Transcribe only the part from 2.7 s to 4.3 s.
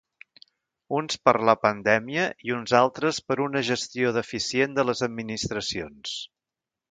altres per una gestió